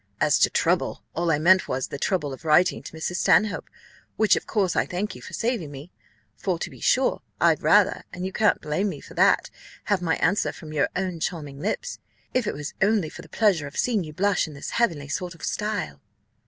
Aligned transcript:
As 0.19 0.39
to 0.39 0.49
trouble, 0.49 1.03
all 1.13 1.29
I 1.29 1.37
meant 1.37 1.67
was, 1.67 1.89
the 1.89 1.99
trouble 1.99 2.33
of 2.33 2.43
writing 2.43 2.81
to 2.81 2.93
Mrs. 2.97 3.17
Stanhope, 3.17 3.69
which 4.17 4.35
of 4.35 4.47
course 4.47 4.75
I 4.75 4.83
thank 4.87 5.13
you 5.13 5.21
for 5.21 5.33
saving 5.33 5.69
me; 5.69 5.91
for 6.35 6.57
to 6.57 6.71
be 6.71 6.79
sure, 6.79 7.21
I'd 7.39 7.61
rather 7.61 8.01
(and 8.11 8.25
you 8.25 8.31
can't 8.31 8.59
blame 8.61 8.89
me 8.89 8.99
for 8.99 9.13
that) 9.13 9.51
have 9.83 10.01
my 10.01 10.15
answer 10.15 10.51
from 10.51 10.73
your 10.73 10.89
own 10.95 11.19
charming 11.19 11.59
lips, 11.59 11.99
if 12.33 12.47
it 12.47 12.55
was 12.55 12.73
only 12.81 13.09
for 13.09 13.21
the 13.21 13.29
pleasure 13.29 13.67
of 13.67 13.77
seeing 13.77 14.03
you 14.03 14.11
blush 14.11 14.47
in 14.47 14.55
this 14.55 14.71
heavenly 14.71 15.07
sort 15.07 15.35
of 15.35 15.43
style." 15.43 16.01